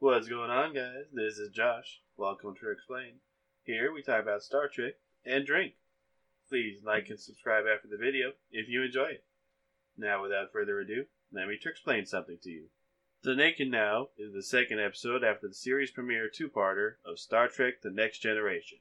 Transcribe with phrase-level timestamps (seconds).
[0.00, 1.06] What's going on, guys?
[1.12, 2.02] This is Josh.
[2.16, 3.14] Welcome to Explain.
[3.64, 4.92] Here we talk about Star Trek
[5.26, 5.72] and drink.
[6.48, 9.24] Please like and subscribe after the video if you enjoy it.
[9.96, 12.66] Now, without further ado, let me explain something to you.
[13.24, 17.82] The Naked Now is the second episode after the series premiere two-parter of Star Trek
[17.82, 18.78] The Next Generation.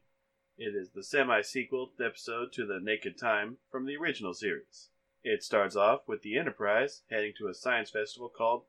[0.56, 4.90] It is the semi-sequel episode to The Naked Time from the original series.
[5.24, 8.66] It starts off with the Enterprise heading to a science festival called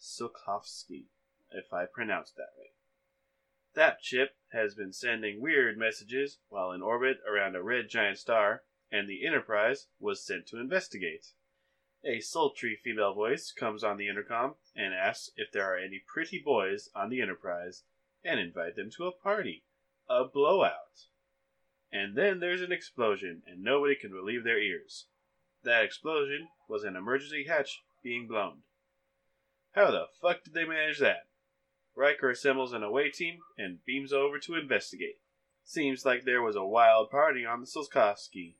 [0.00, 1.04] Tsiolkovsky,
[1.52, 2.74] if I pronounced that right.
[3.74, 8.64] That ship has been sending weird messages while in orbit around a red giant star,
[8.90, 11.28] and the Enterprise was sent to investigate.
[12.04, 16.42] A sultry female voice comes on the intercom and asks if there are any pretty
[16.44, 17.84] boys on the Enterprise
[18.24, 19.64] and invite them to a party.
[20.08, 21.06] A blowout.
[21.92, 25.06] And then there's an explosion, and nobody can believe their ears.
[25.62, 28.62] That explosion was an emergency hatch being blown.
[29.72, 31.28] How the fuck did they manage that?
[32.00, 35.20] Riker assembles an away team and beams over to investigate.
[35.64, 38.54] Seems like there was a wild party on the Tsiolkovsky,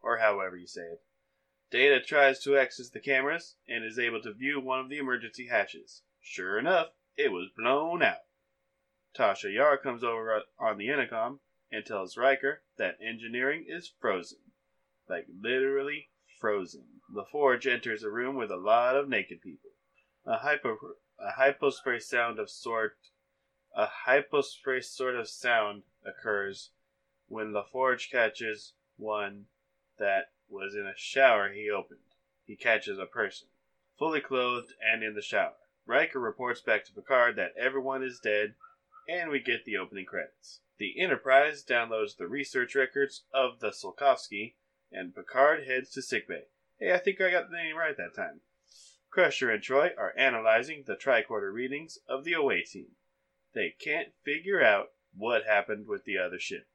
[0.00, 1.02] or however you say it.
[1.72, 5.48] Data tries to access the cameras and is able to view one of the emergency
[5.48, 6.02] hatches.
[6.20, 8.18] Sure enough, it was blown out.
[9.18, 11.40] Tasha Yar comes over on the intercom
[11.72, 14.38] and tells Riker that engineering is frozen.
[15.08, 16.84] Like literally frozen.
[17.12, 19.70] LaForge enters a room with a lot of naked people.
[20.24, 20.76] A hyper
[21.24, 22.96] a hypospray sound of sort
[23.74, 26.70] a hypospray sort of sound occurs
[27.28, 29.46] when LaForge catches one
[29.98, 31.98] that was in a shower he opened.
[32.44, 33.48] He catches a person,
[33.98, 35.54] fully clothed and in the shower.
[35.86, 38.54] Riker reports back to Picard that everyone is dead,
[39.08, 40.60] and we get the opening credits.
[40.78, 44.54] The Enterprise downloads the research records of the Tsiolkovsky,
[44.92, 46.44] and Picard heads to sickbay.
[46.78, 48.40] Hey, I think I got the name right that time.
[49.14, 52.96] Crusher and Troi are analyzing the tricorder readings of the away team.
[53.54, 56.66] They can't figure out what happened with the other ship.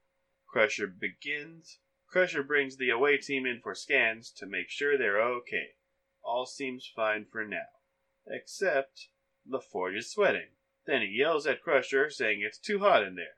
[0.47, 1.79] Crusher begins.
[2.07, 5.75] Crusher brings the away team in for scans to make sure they're okay.
[6.23, 7.67] All seems fine for now.
[8.25, 9.09] Except
[9.45, 10.51] LaForge is sweating.
[10.85, 13.35] Then he yells at Crusher, saying it's too hot in there.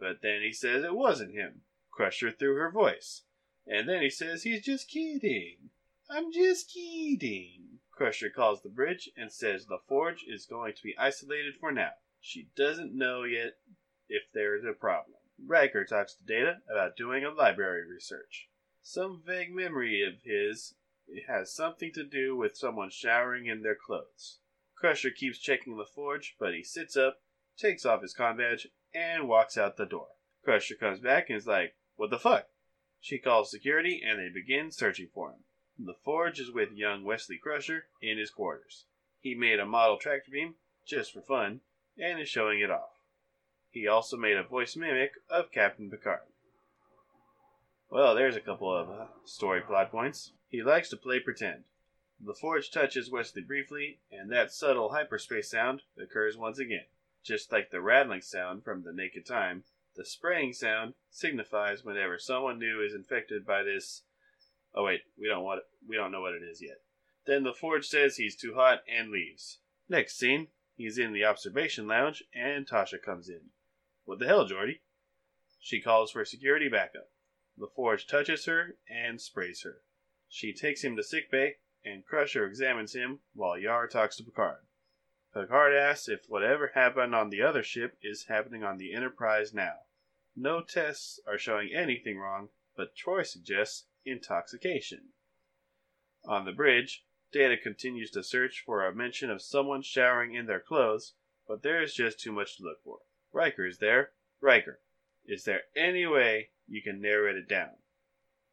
[0.00, 1.64] But then he says it wasn't him.
[1.90, 3.24] Crusher threw her voice.
[3.66, 5.68] And then he says he's just kidding.
[6.08, 7.80] I'm just kidding.
[7.98, 11.90] Crusher calls the bridge and says LaForge is going to be isolated for now.
[12.20, 13.54] She doesn't know yet
[14.08, 15.16] if there is a problem.
[15.44, 18.50] Riker talks to Data about doing a library research.
[18.82, 20.76] Some vague memory of his
[21.26, 24.38] has something to do with someone showering in their clothes.
[24.76, 27.22] Crusher keeps checking LaForge, but he sits up,
[27.56, 30.10] takes off his combadge, and walks out the door.
[30.44, 32.46] Crusher comes back and is like, What the fuck?
[33.00, 35.42] She calls security and they begin searching for him.
[35.80, 38.86] LaForge is with young Wesley Crusher in his quarters.
[39.20, 41.60] He made a model tractor beam just for fun
[41.96, 42.98] and is showing it off.
[43.70, 46.32] He also made a voice mimic of Captain Picard.
[47.90, 50.32] Well, there's a couple of uh, story plot points.
[50.48, 51.64] He likes to play pretend.
[52.24, 56.86] LaForge touches Wesley briefly, and that subtle hypospray sound occurs once again.
[57.22, 59.62] Just like the rattling sound from the Naked Time,
[59.94, 64.02] the spraying sound signifies whenever someone new is infected by this
[64.78, 65.62] Oh wait, we don't want.
[65.88, 66.80] We don't know what it is yet.
[67.26, 69.58] Then LaForge says he's too hot and leaves.
[69.88, 70.46] Next scene,
[70.76, 73.50] he's in the observation lounge and Tasha comes in.
[74.04, 74.78] What the hell, Geordi?
[75.58, 77.10] She calls for security backup.
[77.58, 79.82] LaForge touches her and sprays her.
[80.28, 84.64] She takes him to sickbay, and Crusher examines him while Yar talks to Picard.
[85.34, 89.80] Picard asks if whatever happened on the other ship is happening on the Enterprise now.
[90.36, 95.12] No tests are showing anything wrong, but Troi suggests intoxication.
[96.24, 100.60] On the bridge, Data continues to search for a mention of someone showering in their
[100.60, 101.14] clothes,
[101.46, 103.00] but there is just too much to look for.
[103.32, 104.12] Riker is there.
[104.40, 104.80] Riker,
[105.26, 107.76] is there any way you can narrow it down?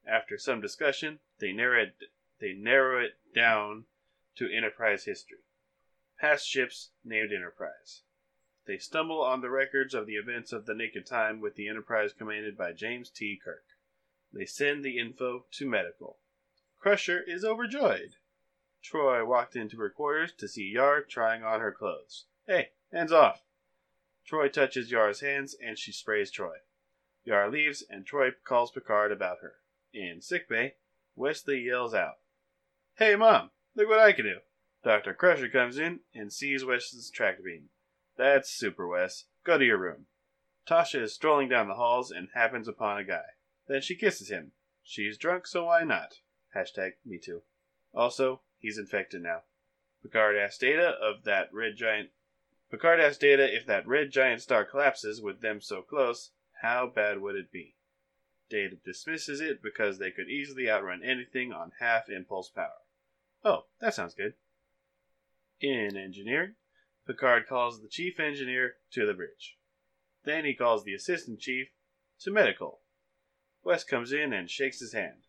[0.05, 1.95] After some discussion, they narrow it,
[2.39, 3.85] they narrow it down
[4.35, 5.39] to Enterprise history.
[6.19, 8.03] Past ships named Enterprise.
[8.65, 12.13] They stumble on the records of the events of the Naked Time with the Enterprise
[12.13, 13.39] commanded by James T.
[13.41, 13.65] Kirk.
[14.35, 16.19] They send the info to medical.
[16.77, 18.17] Crusher is overjoyed.
[18.83, 22.25] Troi walked into her quarters to see Yar trying on her clothes.
[22.45, 23.45] Hey, hands off!
[24.27, 26.57] Troi touches Yar's hands and she sprays Troi.
[27.23, 29.55] Yar leaves and Troi calls Picard about her.
[29.93, 30.75] In sickbay,
[31.15, 32.19] Wesley yells out,
[32.95, 34.39] Hey, Mom, look what I can do!
[34.83, 35.13] Dr.
[35.13, 37.69] Crusher comes in and sees Wes's track beam.
[38.17, 39.27] That's super, Wes.
[39.45, 40.07] Go to your room.
[40.67, 43.34] Tasha is strolling down the halls and happens upon a guy.
[43.67, 44.51] Then she kisses him.
[44.83, 46.19] She's drunk, so why not?
[46.55, 47.41] Hashtag me too.
[47.93, 49.43] Also, he's infected now.
[50.03, 52.11] Picard asks Data of that red giant
[52.69, 56.31] Picard asks Data if that red giant star collapses with them so close,
[56.61, 57.75] how bad would it be?
[58.49, 62.81] Data dismisses it because they could easily outrun anything on half impulse power.
[63.43, 64.33] Oh, that sounds good.
[65.61, 66.55] In engineering,
[67.07, 69.57] Picard calls the chief engineer to the bridge.
[70.23, 71.69] Then he calls the assistant chief
[72.19, 72.81] to medical.
[73.65, 75.23] Wes comes in and shakes his hand.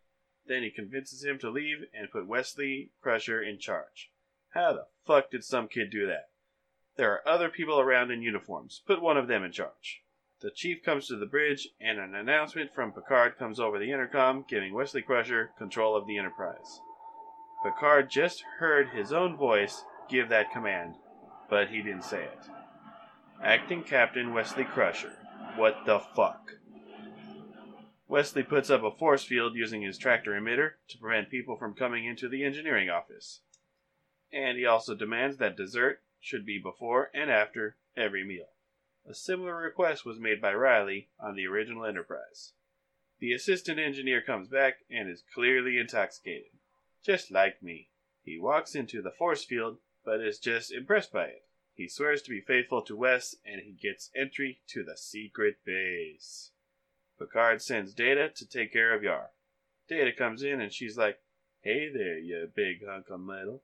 [0.46, 4.12] Then he convinces him to leave and put Wesley Crusher in charge.
[4.50, 6.28] How the fuck did some kid do that?
[6.96, 8.82] There are other people around in uniforms.
[8.86, 10.02] Put one of them in charge.
[10.42, 14.44] The chief comes to the bridge, and an announcement from Picard comes over the intercom,
[14.46, 16.80] giving Wesley Crusher control of the Enterprise.
[17.64, 20.96] Picard just heard his own voice give that command,
[21.48, 22.50] but he didn't say it.
[23.42, 25.18] Acting Captain Wesley Crusher.
[25.56, 26.50] What the fuck?
[28.16, 32.06] Wesley puts up a force field using his tractor emitter to prevent people from coming
[32.06, 33.40] into the engineering office.
[34.32, 38.46] And he also demands that dessert should be before and after every meal.
[39.06, 42.54] A similar request was made by Riley on the original Enterprise.
[43.18, 46.52] The assistant engineer comes back and is clearly intoxicated.
[47.04, 47.90] Just like me.
[48.22, 49.76] He walks into the force field,
[50.06, 51.42] but is just impressed by it.
[51.74, 56.52] He swears to be faithful to Wes, and he gets entry to the secret base.
[57.18, 59.30] Picard sends Data to take care of Yar.
[59.88, 61.18] Data comes in and she's like,
[61.62, 63.62] Hey there, you big hunk of metal.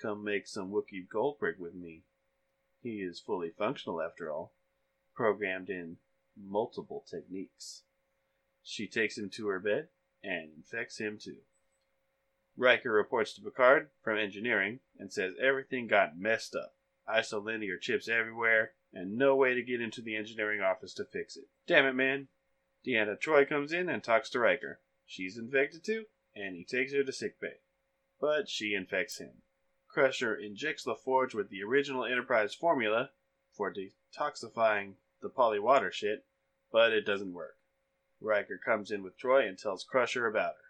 [0.00, 2.02] Come make some Wookiee Goldbrick with me.
[2.80, 4.54] He is fully functional after all,
[5.14, 5.98] programmed in
[6.36, 7.82] multiple techniques.
[8.62, 9.88] She takes him to her bed
[10.22, 11.38] and infects him too.
[12.56, 16.74] Riker reports to Picard from engineering and says everything got messed up.
[17.08, 21.44] Isolinear chips everywhere, and no way to get into the engineering office to fix it.
[21.66, 22.28] Damn it, man.
[22.86, 24.80] Deanna Troi comes in and talks to Riker.
[25.06, 26.04] She's infected too,
[26.34, 27.60] and he takes her to sickbay.
[28.20, 29.42] But she infects him.
[29.88, 33.10] Crusher injects LaForge with the original Enterprise formula
[33.52, 36.26] for detoxifying the polywater shit,
[36.70, 37.56] but it doesn't work.
[38.20, 40.64] Riker comes in with Troi and tells Crusher about her.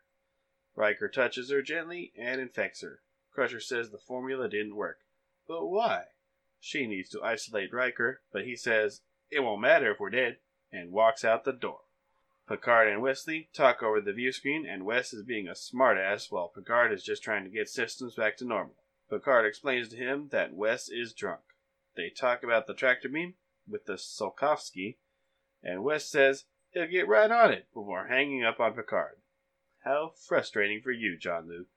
[0.77, 3.03] Riker touches her gently and infects her.
[3.33, 5.01] Crusher says the formula didn't work.
[5.49, 6.05] But why?
[6.61, 10.39] She needs to isolate Riker, but he says, It won't matter if we're dead,
[10.71, 11.84] and walks out the door.
[12.47, 16.49] Picard and Wesley talk over the view screen, and Wes is being a smartass while
[16.49, 18.75] Picard is just trying to get systems back to normal.
[19.09, 21.41] Picard explains to him that Wes is drunk.
[21.97, 23.35] They talk about the tractor beam
[23.67, 24.97] with the Tsiolkovsky,
[25.63, 29.17] and Wes says he'll get right on it before hanging up on Picard.
[29.85, 31.69] How frustrating for you, Jean-Luc.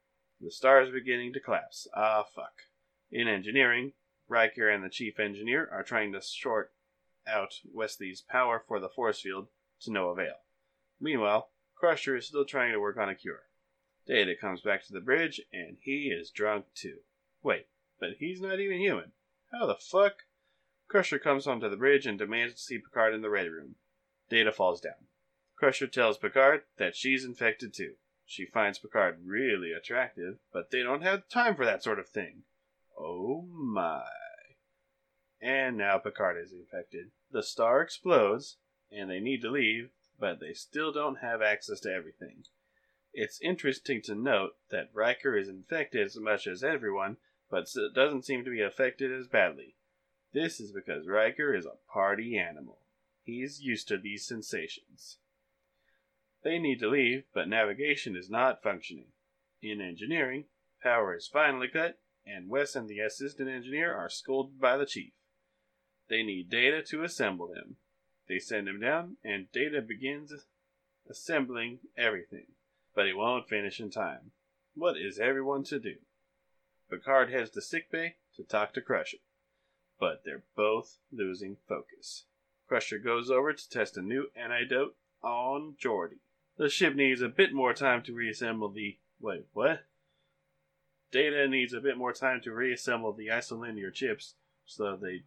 [0.41, 1.87] The star is beginning to collapse.
[1.95, 2.63] Ah, fuck.
[3.09, 3.93] In engineering,
[4.27, 6.73] Riker and the chief engineer are trying to short
[7.25, 9.47] out Wesley's power for the force field
[9.81, 10.35] to no avail.
[10.99, 13.43] Meanwhile, Crusher is still trying to work on a cure.
[14.07, 16.99] Data comes back to the bridge, and he is drunk too.
[17.43, 17.67] Wait,
[17.99, 19.11] but he's not even human.
[19.51, 20.23] How the fuck?
[20.87, 23.75] Crusher comes onto the bridge and demands to see Picard in the ready room.
[24.29, 25.07] Data falls down.
[25.57, 27.93] Crusher tells Picard that she's infected too.
[28.25, 32.43] She finds Picard really attractive, but they don't have time for that sort of thing.
[32.97, 34.03] Oh my.
[35.41, 37.11] And now Picard is infected.
[37.31, 38.57] The star explodes,
[38.91, 42.43] and they need to leave, but they still don't have access to everything.
[43.13, 47.17] It's interesting to note that Riker is infected as much as everyone,
[47.49, 49.75] but doesn't seem to be affected as badly.
[50.33, 52.79] This is because Riker is a party animal.
[53.23, 55.17] He's used to these sensations.
[56.43, 59.11] They need to leave, but navigation is not functioning.
[59.61, 60.45] In engineering,
[60.83, 65.13] power is finally cut, and Wes and the assistant engineer are scolded by the chief.
[66.09, 67.77] They need data to assemble him.
[68.27, 70.33] They send him down, and Data begins
[71.09, 72.47] assembling everything,
[72.93, 74.31] but he won't finish in time.
[74.75, 75.95] What is everyone to do?
[76.89, 79.19] Picard heads to sickbay to talk to Crusher,
[79.99, 82.25] but they're both losing focus.
[82.67, 86.19] Crusher goes over to test a new antidote on Geordi.
[86.57, 88.97] The ship needs a bit more time to reassemble the.
[89.21, 89.85] Wait, what?
[91.11, 95.23] Data needs a bit more time to reassemble the isolinear chips, so they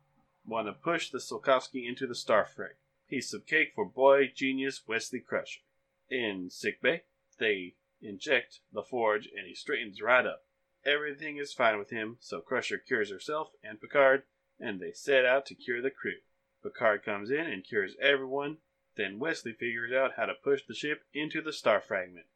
[0.46, 2.74] want to push the Tsiolkovsky into the Starfreg
[3.10, 5.60] piece of cake for boy genius Wesley Crusher.
[6.08, 7.02] In sickbay,
[7.38, 10.44] they inject LaForge and he straightens right up.
[10.86, 14.22] Everything is fine with him, so Crusher cures herself and Picard,
[14.60, 16.18] and they set out to cure the crew.
[16.62, 18.58] Picard comes in and cures everyone,
[18.96, 22.26] then Wesley figures out how to push the ship into the star fragment.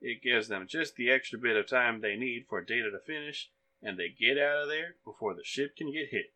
[0.00, 3.50] It gives them just the extra bit of time they need for Data to finish,
[3.82, 6.32] and they get out of there before the ship can get hit.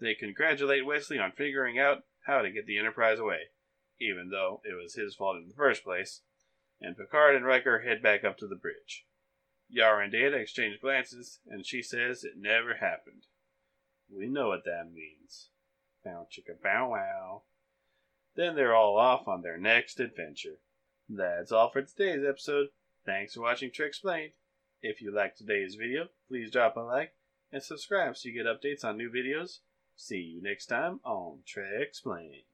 [0.00, 3.50] They congratulate Wesley on figuring out how to get the Enterprise away,
[4.00, 6.22] even though it was his fault in the first place,
[6.80, 9.06] and Picard and Riker head back up to the bridge.
[9.68, 13.26] Yara and Data exchange glances, and she says it never happened.
[14.10, 15.48] We know what that means.
[16.04, 17.42] Bow chicka bow wow.
[18.36, 20.58] Then they're all off on their next adventure.
[21.08, 22.68] That's all for today's episode.
[23.06, 24.32] Thanks for watching Treksplained.
[24.82, 27.12] If you liked today's video, please drop a like
[27.52, 29.60] and subscribe so you get updates on new videos.
[29.96, 32.53] See you next time on Treksplained.